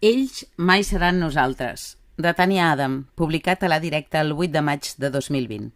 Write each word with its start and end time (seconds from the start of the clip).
Ells 0.00 0.46
mai 0.56 0.80
seran 0.80 1.18
nosaltres, 1.20 1.98
de 2.16 2.30
Tania 2.32 2.70
Adam, 2.72 3.10
publicat 3.20 3.66
a 3.66 3.68
la 3.68 3.76
directa 3.80 4.22
el 4.24 4.30
8 4.32 4.48
de 4.54 4.60
maig 4.64 4.86
de 4.96 5.10
2020. 5.12 5.66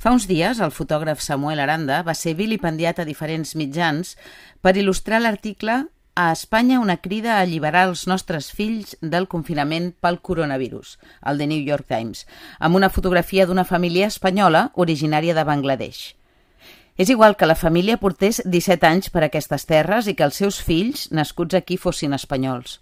Fa 0.00 0.14
uns 0.16 0.24
dies, 0.24 0.62
el 0.64 0.72
fotògraf 0.72 1.20
Samuel 1.20 1.60
Aranda 1.60 1.98
va 2.06 2.14
ser 2.16 2.32
vilipendiat 2.38 3.02
a 3.02 3.04
diferents 3.04 3.52
mitjans 3.52 4.14
per 4.64 4.72
il·lustrar 4.80 5.20
l'article 5.20 5.74
a 6.16 6.30
Espanya 6.32 6.78
una 6.80 6.96
crida 6.96 7.34
a 7.34 7.42
alliberar 7.44 7.82
els 7.90 8.06
nostres 8.08 8.48
fills 8.48 8.96
del 9.02 9.28
confinament 9.28 9.90
pel 10.00 10.16
coronavirus, 10.30 10.96
el 11.20 11.36
The 11.36 11.50
New 11.52 11.68
York 11.68 11.84
Times, 11.92 12.24
amb 12.58 12.80
una 12.80 12.88
fotografia 12.88 13.44
d'una 13.44 13.68
família 13.68 14.08
espanyola 14.08 14.70
originària 14.72 15.36
de 15.36 15.44
Bangladesh. 15.44 16.16
És 16.96 17.12
igual 17.12 17.36
que 17.36 17.44
la 17.44 17.60
família 17.60 18.00
portés 18.00 18.40
17 18.40 18.88
anys 18.88 19.12
per 19.12 19.26
aquestes 19.28 19.68
terres 19.68 20.08
i 20.08 20.16
que 20.16 20.24
els 20.24 20.40
seus 20.40 20.64
fills, 20.64 21.10
nascuts 21.12 21.60
aquí, 21.60 21.76
fossin 21.76 22.16
espanyols. 22.16 22.80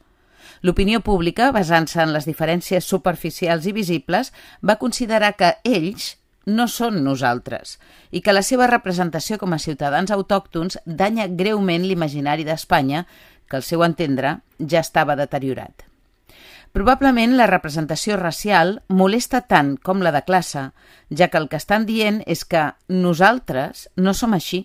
L'opinió 0.63 1.01
pública, 1.01 1.51
basant-se 1.53 2.03
en 2.03 2.13
les 2.15 2.29
diferències 2.29 2.85
superficials 2.85 3.67
i 3.67 3.73
visibles, 3.73 4.33
va 4.63 4.79
considerar 4.79 5.35
que 5.39 5.57
ells 5.65 6.15
no 6.47 6.67
són 6.69 7.01
nosaltres 7.05 7.79
i 8.13 8.21
que 8.21 8.35
la 8.35 8.43
seva 8.45 8.69
representació 8.69 9.39
com 9.41 9.55
a 9.57 9.63
ciutadans 9.63 10.13
autòctons 10.13 10.79
danya 10.85 11.27
greument 11.27 11.87
l'imaginari 11.89 12.45
d'Espanya, 12.45 13.07
que 13.49 13.57
al 13.57 13.65
seu 13.65 13.85
entendre 13.85 14.39
ja 14.61 14.81
estava 14.81 15.17
deteriorat. 15.17 15.85
Probablement 16.75 17.37
la 17.39 17.47
representació 17.47 18.17
racial 18.19 18.81
molesta 18.89 19.45
tant 19.47 19.77
com 19.79 20.03
la 20.03 20.11
de 20.11 20.25
classe, 20.27 20.71
ja 21.11 21.29
que 21.31 21.39
el 21.39 21.49
que 21.49 21.61
estan 21.61 21.87
dient 21.87 22.23
és 22.27 22.43
que 22.45 22.73
nosaltres 22.89 23.89
no 23.97 24.15
som 24.15 24.35
així. 24.35 24.65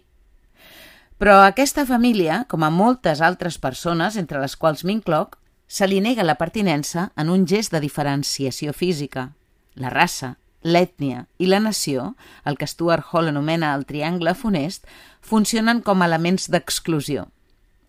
Però 1.19 1.35
aquesta 1.44 1.85
família, 1.85 2.45
com 2.49 2.63
a 2.63 2.71
moltes 2.71 3.21
altres 3.21 3.59
persones, 3.59 4.17
entre 4.17 4.39
les 4.41 4.55
quals 4.55 4.85
m'incloc, 4.88 5.35
se 5.70 5.88
li 5.88 6.02
nega 6.02 6.26
la 6.26 6.36
pertinença 6.36 7.12
en 7.16 7.30
un 7.30 7.46
gest 7.48 7.72
de 7.72 7.80
diferenciació 7.80 8.73
física. 8.73 9.30
La 9.78 9.92
raça, 9.94 10.34
l'ètnia 10.66 11.28
i 11.38 11.48
la 11.48 11.61
nació, 11.61 12.16
el 12.44 12.58
que 12.58 12.67
Stuart 12.67 13.14
Hall 13.14 13.30
anomena 13.30 13.76
el 13.78 13.86
triangle 13.86 14.34
funest, 14.34 14.88
funcionen 15.22 15.84
com 15.86 16.02
a 16.02 16.09
elements 16.09 16.50
d'exclusió. 16.50 17.30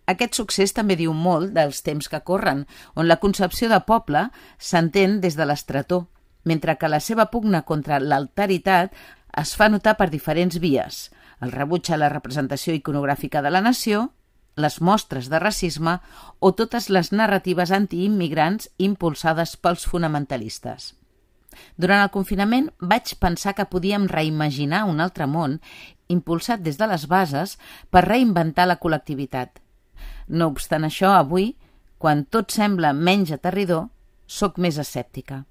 Aquest 0.05 0.37
succés 0.37 0.75
també 0.77 0.95
diu 0.99 1.13
molt 1.17 1.55
dels 1.57 1.81
temps 1.81 2.07
que 2.07 2.21
corren, 2.21 2.67
on 2.93 3.09
la 3.09 3.17
concepció 3.17 3.69
de 3.69 3.81
poble 3.87 4.27
s'entén 4.59 5.19
des 5.25 5.35
de 5.35 5.49
l'estretó, 5.49 6.05
mentre 6.45 6.77
que 6.77 6.89
la 6.89 6.99
seva 6.99 7.29
pugna 7.33 7.63
contra 7.65 7.99
l'alteritat 7.99 8.93
es 9.41 9.55
fa 9.57 9.69
notar 9.69 9.97
per 9.97 10.09
diferents 10.13 10.59
vies, 10.61 11.09
el 11.41 11.51
rebuig 11.51 11.89
a 11.89 11.97
la 11.97 12.09
representació 12.13 12.73
iconogràfica 12.77 13.41
de 13.41 13.49
la 13.49 13.61
nació 13.65 14.11
les 14.55 14.79
mostres 14.81 15.29
de 15.31 15.39
racisme 15.39 15.99
o 16.39 16.51
totes 16.51 16.89
les 16.89 17.11
narratives 17.11 17.71
antiimmigrants 17.71 18.69
impulsades 18.77 19.55
pels 19.57 19.85
fonamentalistes. 19.87 20.93
Durant 21.75 22.03
el 22.03 22.11
confinament 22.11 22.69
vaig 22.79 23.15
pensar 23.19 23.53
que 23.55 23.67
podíem 23.67 24.07
reimaginar 24.11 24.85
un 24.87 25.01
altre 25.03 25.27
món 25.27 25.59
impulsat 26.11 26.63
des 26.63 26.77
de 26.79 26.87
les 26.87 27.07
bases 27.07 27.57
per 27.89 28.05
reinventar 28.07 28.67
la 28.67 28.79
col·lectivitat. 28.79 29.59
No 30.27 30.47
obstant 30.51 30.87
això, 30.87 31.11
avui, 31.15 31.55
quan 31.97 32.25
tot 32.25 32.51
sembla 32.51 32.93
menys 32.93 33.31
aterridor, 33.35 33.87
sóc 34.27 34.57
més 34.57 34.79
escèptica. 34.79 35.43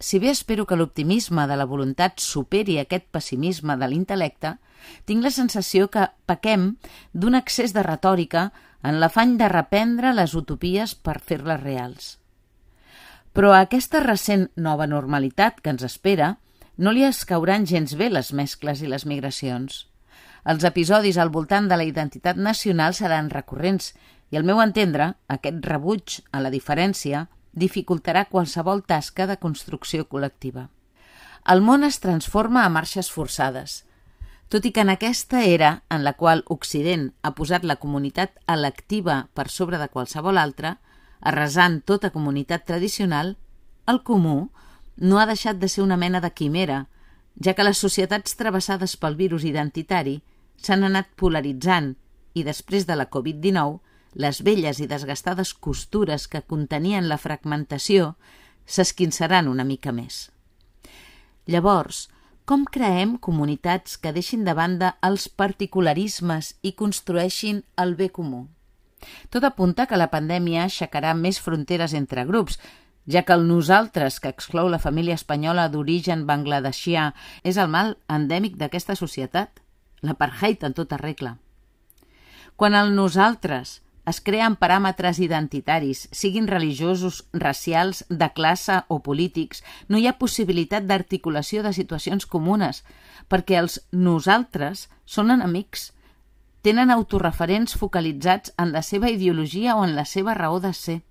Si 0.00 0.18
bé 0.18 0.30
espero 0.30 0.66
que 0.66 0.76
l'optimisme 0.76 1.46
de 1.46 1.56
la 1.56 1.66
voluntat 1.70 2.18
superi 2.20 2.78
aquest 2.80 3.06
pessimisme 3.14 3.76
de 3.78 3.88
l'intel·lecte, 3.88 4.56
tinc 5.06 5.22
la 5.24 5.32
sensació 5.32 5.88
que 5.88 6.08
pequem 6.26 6.74
d'un 7.12 7.38
excés 7.38 7.72
de 7.72 7.84
retòrica 7.86 8.50
en 8.82 9.00
l'afany 9.00 9.36
de 9.40 9.48
reprendre 9.48 10.12
les 10.12 10.34
utopies 10.34 10.94
per 10.94 11.20
fer-les 11.20 11.62
reals. 11.62 12.10
Però 13.34 13.54
a 13.54 13.64
aquesta 13.64 14.02
recent 14.04 14.48
nova 14.56 14.86
normalitat 14.86 15.62
que 15.62 15.72
ens 15.74 15.86
espera 15.86 16.34
no 16.76 16.92
li 16.92 17.06
escauran 17.06 17.64
gens 17.66 17.94
bé 17.96 18.10
les 18.10 18.32
mescles 18.32 18.82
i 18.82 18.90
les 18.90 19.06
migracions. 19.06 19.86
Els 20.44 20.66
episodis 20.68 21.16
al 21.18 21.32
voltant 21.32 21.70
de 21.70 21.78
la 21.80 21.86
identitat 21.88 22.36
nacional 22.36 22.94
seran 22.94 23.30
recurrents 23.32 23.94
i, 24.30 24.36
al 24.36 24.44
meu 24.44 24.60
entendre, 24.60 25.14
aquest 25.28 25.64
rebuig 25.64 26.18
a 26.32 26.42
la 26.44 26.52
diferència 26.52 27.24
dificultarà 27.54 28.26
qualsevol 28.26 28.82
tasca 28.82 29.26
de 29.30 29.38
construcció 29.38 30.08
col·lectiva. 30.10 30.68
El 31.46 31.60
món 31.62 31.84
es 31.84 32.00
transforma 32.00 32.64
a 32.64 32.72
marxes 32.72 33.10
forçades– 33.10 33.80
tot 34.54 34.66
i 34.68 34.70
que 34.70 34.84
en 34.84 34.90
aquesta 34.92 35.42
era, 35.42 35.82
en 35.90 36.04
la 36.04 36.12
qual 36.14 36.44
Occident 36.46 37.08
ha 37.22 37.32
posat 37.34 37.64
la 37.64 37.74
comunitat 37.82 38.36
electiva 38.46 39.28
per 39.34 39.48
sobre 39.50 39.80
de 39.80 39.88
qualsevol 39.88 40.38
altra, 40.38 40.76
arrasant 41.20 41.80
tota 41.82 42.12
comunitat 42.14 42.66
tradicional, 42.68 43.36
el 43.90 44.02
comú 44.04 44.50
no 44.96 45.18
ha 45.18 45.26
deixat 45.26 45.58
de 45.58 45.68
ser 45.68 45.82
una 45.82 45.96
mena 45.96 46.20
de 46.20 46.30
quimera, 46.30 46.84
ja 47.42 47.54
que 47.54 47.66
les 47.66 47.80
societats 47.82 48.36
travessades 48.38 48.94
pel 48.96 49.16
virus 49.18 49.42
identitari 49.48 50.20
s'han 50.62 50.84
anat 50.86 51.10
polaritzant 51.18 51.96
i 52.34 52.44
després 52.44 52.86
de 52.86 52.94
la 52.94 53.08
Covid-19, 53.10 53.80
les 54.14 54.40
velles 54.46 54.80
i 54.80 54.86
desgastades 54.86 55.52
costures 55.54 56.28
que 56.30 56.42
contenien 56.42 57.08
la 57.10 57.18
fragmentació 57.18 58.14
s'esquinçaran 58.64 59.48
una 59.50 59.64
mica 59.64 59.92
més. 59.92 60.30
Llavors, 61.46 62.08
com 62.44 62.64
creem 62.64 63.16
comunitats 63.18 63.98
que 63.98 64.12
deixin 64.12 64.44
de 64.44 64.54
banda 64.56 64.94
els 65.04 65.28
particularismes 65.28 66.54
i 66.62 66.72
construeixin 66.72 67.62
el 67.80 67.94
bé 67.96 68.10
comú? 68.12 68.46
Tot 69.28 69.44
apunta 69.44 69.86
que 69.88 70.00
la 70.00 70.10
pandèmia 70.12 70.64
aixecarà 70.64 71.12
més 71.16 71.40
fronteres 71.40 71.92
entre 71.96 72.24
grups, 72.24 72.58
ja 73.06 73.22
que 73.22 73.34
el 73.36 73.46
nosaltres 73.48 74.18
que 74.20 74.32
exclou 74.32 74.70
la 74.72 74.80
família 74.80 75.16
espanyola 75.18 75.68
d'origen 75.68 76.24
bangladexià 76.28 77.10
és 77.44 77.60
el 77.60 77.68
mal 77.68 77.96
endèmic 78.08 78.56
d'aquesta 78.60 78.96
societat, 78.96 79.60
l'apartheid 80.00 80.64
en 80.64 80.76
tota 80.76 80.96
regla. 81.00 81.36
Quan 82.56 82.76
el 82.78 82.94
nosaltres 82.96 83.80
es 84.10 84.20
creen 84.20 84.56
paràmetres 84.60 85.18
identitaris, 85.24 86.04
siguin 86.12 86.46
religiosos, 86.48 87.22
racials, 87.32 88.04
de 88.08 88.28
classe 88.36 88.82
o 88.88 89.00
polítics, 89.02 89.64
no 89.88 89.98
hi 89.98 90.06
ha 90.06 90.18
possibilitat 90.20 90.84
d'articulació 90.88 91.64
de 91.64 91.72
situacions 91.72 92.26
comunes, 92.26 92.82
perquè 93.28 93.58
els 93.62 93.80
nosaltres 93.92 94.88
són 95.06 95.32
enemics, 95.32 95.92
tenen 96.64 96.92
autorreferents 96.92 97.76
focalitzats 97.80 98.54
en 98.58 98.72
la 98.72 98.82
seva 98.82 99.10
ideologia 99.12 99.76
o 99.76 99.84
en 99.84 99.96
la 99.96 100.04
seva 100.08 100.36
raó 100.36 100.60
de 100.60 100.72
ser. 100.72 101.02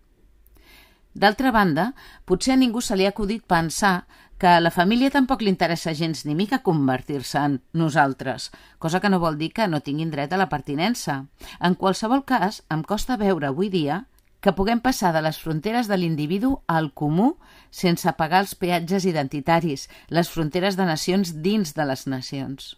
D'altra 1.14 1.52
banda, 1.54 1.94
potser 2.26 2.56
a 2.56 2.58
ningú 2.58 2.82
se 2.82 2.98
li 2.98 3.06
ha 3.06 3.14
acudit 3.14 3.46
pensar 3.46 4.06
que 4.42 4.48
a 4.50 4.60
la 4.60 4.74
família 4.76 5.12
tampoc 5.14 5.42
li 5.42 5.52
interessa 5.54 5.94
gens 5.94 6.26
ni 6.26 6.34
mica 6.36 6.64
convertir-se 6.66 7.40
en 7.40 7.60
nosaltres, 7.72 8.50
cosa 8.80 9.00
que 9.00 9.10
no 9.10 9.22
vol 9.22 9.38
dir 9.38 9.54
que 9.54 9.70
no 9.70 9.80
tinguin 9.86 10.12
dret 10.12 10.34
a 10.34 10.40
la 10.42 10.50
pertinença. 10.50 11.26
En 11.62 11.78
qualsevol 11.80 12.26
cas, 12.26 12.64
em 12.74 12.84
costa 12.84 13.16
veure 13.22 13.48
avui 13.48 13.70
dia 13.70 14.04
que 14.44 14.52
puguem 14.52 14.82
passar 14.84 15.14
de 15.16 15.22
les 15.24 15.40
fronteres 15.40 15.88
de 15.88 15.96
l'individu 15.96 16.58
al 16.68 16.92
comú 16.92 17.38
sense 17.72 18.12
pagar 18.20 18.44
els 18.44 18.58
peatges 18.60 19.06
identitaris, 19.08 19.88
les 20.10 20.30
fronteres 20.30 20.76
de 20.76 20.90
nacions 20.90 21.38
dins 21.46 21.72
de 21.78 21.86
les 21.88 22.08
nacions. 22.12 22.74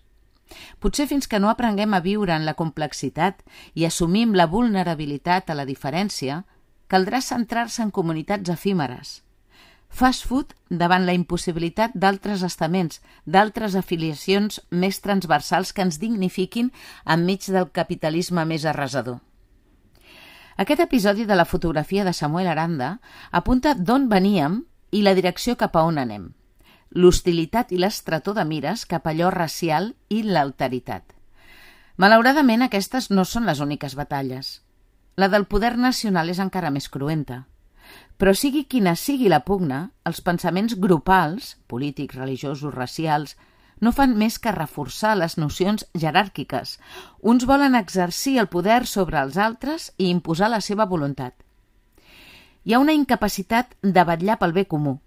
Potser 0.78 1.07
fins 1.09 1.25
que 1.25 1.40
no 1.41 1.50
aprenguem 1.50 1.95
a 1.97 2.03
viure 2.06 2.35
en 2.35 2.45
la 2.45 2.53
complexitat 2.53 3.41
i 3.74 3.88
assumim 3.88 4.35
la 4.38 4.45
vulnerabilitat 4.45 5.50
a 5.50 5.57
la 5.57 5.66
diferència, 5.66 6.44
caldrà 6.95 7.19
centrar-se 7.19 7.83
en 7.83 7.91
comunitats 7.91 8.50
efímeres. 8.53 9.19
Fast 9.95 10.25
food 10.28 10.53
davant 10.69 11.03
la 11.07 11.13
impossibilitat 11.16 11.91
d'altres 11.95 12.44
estaments, 12.47 13.01
d'altres 13.25 13.75
afiliacions 13.75 14.61
més 14.72 15.01
transversals 15.03 15.73
que 15.75 15.83
ens 15.83 16.00
dignifiquin 16.00 16.72
enmig 17.06 17.47
del 17.51 17.67
capitalisme 17.75 18.45
més 18.47 18.66
arrasador. 18.66 19.19
Aquest 20.56 20.85
episodi 20.85 21.28
de 21.28 21.35
la 21.35 21.45
fotografia 21.45 22.06
de 22.07 22.13
Samuel 22.16 22.47
Aranda 22.47 22.94
apunta 23.31 23.75
d'on 23.75 24.07
veníem 24.07 24.62
i 24.91 25.03
la 25.03 25.15
direcció 25.19 25.57
cap 25.59 25.75
a 25.75 25.83
on 25.83 26.00
anem. 26.00 26.30
L'hostilitat 26.95 27.74
i 27.75 27.80
l'estretó 27.81 28.33
de 28.33 28.45
mires 28.48 28.86
cap 28.88 29.07
allò 29.12 29.33
racial 29.36 29.98
i 30.07 30.24
l'alteritat. 30.24 31.12
Malauradament, 31.98 32.63
aquestes 32.63 33.12
no 33.12 33.27
són 33.27 33.51
les 33.51 33.59
úniques 33.59 34.00
batalles. 34.00 34.62
La 35.15 35.29
del 35.31 35.45
poder 35.47 35.77
nacional 35.79 36.29
és 36.31 36.39
encara 36.44 36.69
més 36.75 36.89
cruenta. 36.91 37.45
Però 38.19 38.33
sigui 38.35 38.65
quina 38.67 38.95
sigui 39.00 39.29
la 39.31 39.44
pugna, 39.47 39.91
els 40.03 40.19
pensaments 40.21 40.75
grupals, 40.75 41.53
polítics, 41.71 42.17
religiosos, 42.19 42.73
racials, 42.75 43.38
no 43.79 43.94
fan 43.95 44.17
més 44.19 44.38
que 44.39 44.51
reforçar 44.56 45.13
les 45.15 45.38
nocions 45.38 45.85
jeràrquiques. 46.03 46.75
Uns 47.21 47.47
volen 47.47 47.75
exercir 47.79 48.38
el 48.39 48.51
poder 48.51 48.83
sobre 48.91 49.21
els 49.21 49.38
altres 49.38 49.91
i 49.97 50.09
imposar 50.09 50.51
la 50.51 50.62
seva 50.62 50.85
voluntat. 50.85 51.35
Hi 52.65 52.73
ha 52.73 52.83
una 52.83 52.95
incapacitat 52.97 53.75
de 53.81 54.03
vetllar 54.03 54.39
pel 54.41 54.56
bé 54.56 54.65
comú. 54.67 54.97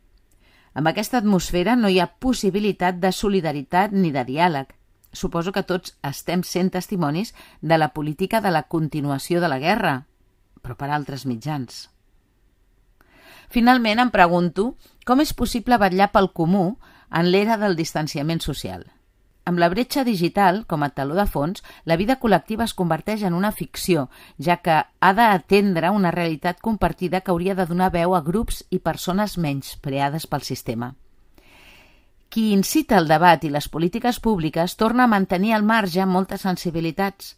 Amb 0.73 0.89
aquesta 0.89 1.19
atmosfera 1.19 1.77
no 1.77 1.89
hi 1.93 2.01
ha 2.01 2.13
possibilitat 2.25 3.01
de 3.03 3.13
solidaritat 3.13 3.93
ni 3.93 4.13
de 4.15 4.25
diàleg, 4.25 4.73
suposo 5.13 5.53
que 5.53 5.63
tots 5.63 5.95
estem 6.03 6.43
sent 6.43 6.73
testimonis 6.75 7.35
de 7.61 7.79
la 7.79 7.93
política 7.95 8.41
de 8.41 8.51
la 8.51 8.65
continuació 8.65 9.41
de 9.41 9.49
la 9.49 9.59
guerra, 9.59 9.95
però 10.63 10.77
per 10.77 10.91
altres 10.91 11.25
mitjans. 11.27 11.89
Finalment 13.49 14.03
em 14.03 14.13
pregunto 14.13 14.75
com 15.09 15.25
és 15.25 15.33
possible 15.33 15.79
vetllar 15.81 16.11
pel 16.13 16.33
comú 16.37 16.77
en 17.09 17.31
l'era 17.33 17.57
del 17.57 17.77
distanciament 17.77 18.43
social. 18.45 18.85
Amb 19.49 19.63
la 19.63 19.71
bretxa 19.73 20.03
digital 20.05 20.67
com 20.69 20.83
a 20.85 20.91
taló 20.93 21.15
de 21.17 21.25
fons, 21.25 21.63
la 21.89 21.97
vida 21.97 22.19
col·lectiva 22.21 22.67
es 22.69 22.75
converteix 22.77 23.23
en 23.25 23.33
una 23.33 23.49
ficció, 23.51 24.11
ja 24.37 24.59
que 24.61 24.75
ha 24.85 25.13
d'atendre 25.17 25.89
una 25.97 26.13
realitat 26.13 26.61
compartida 26.61 27.23
que 27.23 27.33
hauria 27.33 27.57
de 27.57 27.65
donar 27.65 27.89
veu 27.95 28.13
a 28.15 28.21
grups 28.21 28.67
i 28.69 28.83
persones 28.85 29.39
menys 29.41 29.79
preades 29.81 30.29
pel 30.29 30.45
sistema. 30.45 30.93
Qui 32.29 32.53
incita 32.53 32.99
el 33.01 33.09
debat 33.09 33.45
i 33.45 33.51
les 33.51 33.69
polítiques 33.73 34.21
públiques 34.21 34.77
torna 34.77 35.05
a 35.05 35.13
mantenir 35.13 35.55
al 35.57 35.65
marge 35.65 36.05
moltes 36.07 36.45
sensibilitats. 36.45 37.37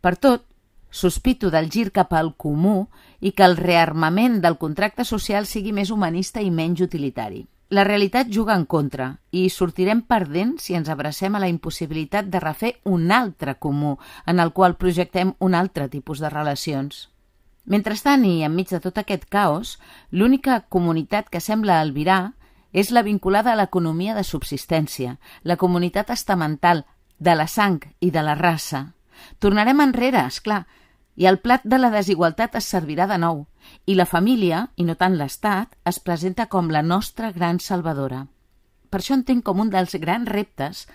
Per 0.00 0.16
tot, 0.16 0.46
sospito 0.90 1.50
del 1.50 1.68
gir 1.70 1.90
cap 1.92 2.14
al 2.14 2.34
comú 2.36 2.86
i 3.20 3.32
que 3.32 3.44
el 3.44 3.56
rearmament 3.58 4.38
del 4.40 4.56
contracte 4.56 5.04
social 5.04 5.48
sigui 5.50 5.74
més 5.76 5.90
humanista 5.90 6.40
i 6.40 6.50
menys 6.50 6.80
utilitari. 6.86 7.44
La 7.74 7.82
realitat 7.84 8.28
juga 8.30 8.54
en 8.54 8.64
contra 8.70 9.08
i 9.32 9.48
sortirem 9.50 10.04
perdent 10.06 10.58
si 10.62 10.76
ens 10.78 10.88
abracem 10.92 11.34
a 11.34 11.40
la 11.42 11.48
impossibilitat 11.50 12.28
de 12.30 12.40
refer 12.40 12.76
un 12.84 13.10
altre 13.10 13.56
comú 13.58 13.96
en 14.26 14.38
el 14.38 14.52
qual 14.52 14.76
projectem 14.76 15.32
un 15.40 15.56
altre 15.58 15.88
tipus 15.88 16.20
de 16.22 16.30
relacions. 16.30 17.08
Mentrestant 17.64 18.24
i 18.28 18.44
enmig 18.44 18.70
de 18.70 18.80
tot 18.84 19.00
aquest 19.00 19.24
caos, 19.32 19.78
l'única 20.12 20.60
comunitat 20.68 21.32
que 21.32 21.40
sembla 21.40 21.80
albirar 21.80 22.34
és 22.74 22.90
la 22.90 23.04
vinculada 23.06 23.52
a 23.54 23.56
l'economia 23.56 24.16
de 24.18 24.24
subsistència, 24.26 25.16
la 25.42 25.56
comunitat 25.56 26.10
estamental, 26.10 26.84
de 27.18 27.34
la 27.38 27.46
sang 27.46 27.78
i 28.02 28.10
de 28.10 28.22
la 28.26 28.34
raça. 28.34 28.88
Tornarem 29.38 29.80
enrere, 29.80 30.26
és 30.26 30.40
clar, 30.42 30.64
i 31.14 31.28
el 31.30 31.38
plat 31.38 31.62
de 31.62 31.78
la 31.78 31.92
desigualtat 31.94 32.56
es 32.58 32.66
servirà 32.66 33.06
de 33.06 33.18
nou, 33.22 33.44
i 33.86 33.94
la 33.94 34.08
família, 34.10 34.66
i 34.76 34.84
no 34.84 34.98
tant 34.98 35.14
l'Estat, 35.16 35.76
es 35.86 36.00
presenta 36.02 36.48
com 36.50 36.72
la 36.74 36.82
nostra 36.82 37.30
gran 37.32 37.60
salvadora. 37.62 38.26
Per 38.90 39.00
això 39.00 39.14
entenc 39.14 39.44
com 39.46 39.62
un 39.62 39.70
dels 39.70 39.94
grans 40.02 40.28
reptes 40.28 40.86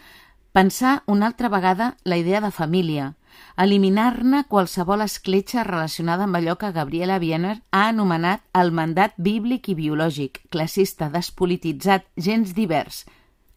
pensar 0.52 1.04
una 1.08 1.28
altra 1.28 1.50
vegada 1.50 1.96
la 2.04 2.18
idea 2.18 2.42
de 2.42 2.52
família, 2.52 3.14
eliminar-ne 3.58 4.44
qualsevol 4.50 5.04
escletxa 5.06 5.64
relacionada 5.68 6.26
amb 6.26 6.40
allò 6.40 6.56
que 6.60 6.72
Gabriela 6.76 7.20
Wiener 7.20 7.58
ha 7.72 7.88
anomenat 7.88 8.46
el 8.54 8.72
mandat 8.72 9.18
bíblic 9.18 9.70
i 9.70 9.76
biològic, 9.76 10.44
classista, 10.50 11.10
despolititzat, 11.14 12.08
gens 12.16 12.56
divers, 12.56 13.06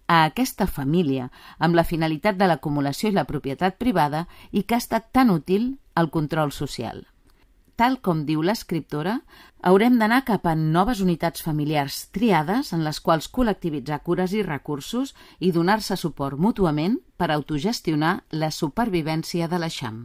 a 0.07 0.25
aquesta 0.25 0.67
família 0.67 1.31
amb 1.59 1.79
la 1.79 1.87
finalitat 1.89 2.37
de 2.37 2.49
l'acumulació 2.51 3.11
i 3.11 3.17
la 3.17 3.29
propietat 3.29 3.79
privada 3.79 4.27
i 4.51 4.65
que 4.65 4.77
ha 4.77 4.83
estat 4.83 5.13
tan 5.13 5.31
útil 5.31 5.79
al 5.95 6.11
control 6.11 6.53
social. 6.53 7.07
Tal 7.82 7.96
com 7.99 8.20
diu 8.23 8.44
l'escriptora, 8.46 9.12
haurem 9.67 9.96
d'anar 9.99 10.20
cap 10.29 10.44
a 10.46 10.52
noves 10.58 11.00
unitats 11.02 11.43
familiars 11.43 11.96
triades 12.14 12.70
en 12.76 12.84
les 12.87 13.02
quals 13.02 13.26
col·lectivitzar 13.38 13.99
cures 14.06 14.37
i 14.38 14.44
recursos 14.46 15.11
i 15.43 15.50
donar-se 15.58 15.99
suport 15.99 16.38
mútuament 16.38 17.00
per 17.19 17.32
autogestionar 17.34 18.14
la 18.31 18.55
supervivència 18.55 19.50
de 19.50 19.58
l'eixam. 19.58 20.05